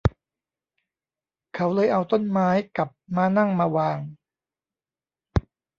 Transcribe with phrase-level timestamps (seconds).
[1.55, 3.99] เขาเลยเอาต้นไม้กับม้านั่งมาวาง